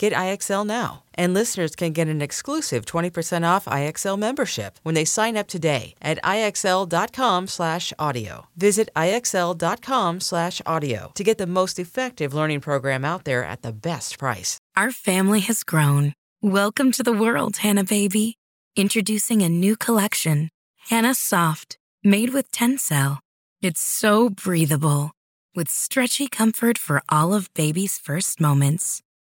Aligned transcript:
Get 0.00 0.12
IXL 0.14 0.66
now. 0.66 1.04
And 1.12 1.34
listeners 1.34 1.76
can 1.76 1.92
get 1.92 2.08
an 2.08 2.22
exclusive 2.22 2.86
20% 2.86 3.46
off 3.46 3.66
IXL 3.66 4.18
membership 4.18 4.78
when 4.82 4.94
they 4.94 5.04
sign 5.04 5.36
up 5.36 5.46
today 5.46 5.94
at 6.00 6.18
IXL.com/audio. 6.24 8.46
Visit 8.56 8.88
IXL.com/audio 8.96 11.12
to 11.14 11.24
get 11.24 11.36
the 11.36 11.46
most 11.46 11.78
effective 11.78 12.32
learning 12.32 12.62
program 12.62 13.04
out 13.04 13.24
there 13.24 13.44
at 13.44 13.60
the 13.60 13.74
best 13.74 14.18
price. 14.18 14.58
Our 14.74 14.90
family 14.90 15.40
has 15.40 15.62
grown. 15.62 16.14
Welcome 16.40 16.92
to 16.92 17.02
the 17.02 17.12
world, 17.12 17.58
Hanna 17.58 17.84
baby. 17.84 18.38
Introducing 18.76 19.42
a 19.42 19.50
new 19.50 19.76
collection, 19.76 20.48
Hanna 20.88 21.14
Soft, 21.14 21.76
made 22.02 22.30
with 22.30 22.50
Tencel. 22.52 23.18
It's 23.60 23.82
so 23.82 24.30
breathable, 24.30 25.10
with 25.54 25.68
stretchy 25.68 26.26
comfort 26.26 26.78
for 26.78 27.02
all 27.10 27.34
of 27.34 27.52
baby's 27.52 27.98
first 27.98 28.40
moments 28.40 29.02